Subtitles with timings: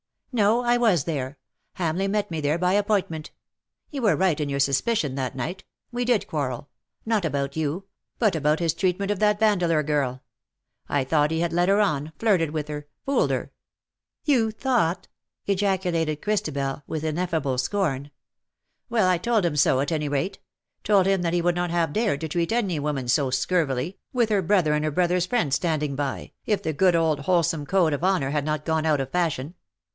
[0.33, 0.61] ^^*' No.
[0.63, 1.37] I was there.
[1.77, 3.29] Hamleigh met me there by appointment.
[3.91, 5.63] You were right in your suspicion that night.
[5.91, 6.69] We did quarrel—
[7.05, 7.85] not about you—
[8.17, 10.23] but about his treatment of that Vandeleur girl.
[10.87, 13.51] I thought he had led her on— flirted with her— fooled her
[14.31, 15.07] ''"You thought/'
[15.45, 18.09] ejaculated Christabel^ with in effable scorn."
[18.91, 20.39] Wellj I told him sO; at any rate;
[20.83, 24.29] told him that he would not have dared to treat any woman so scurvily, with
[24.29, 28.03] her brother and her brother's friend standing by, if the good old wholesome code of
[28.03, 29.53] honour had not gone out of fashion.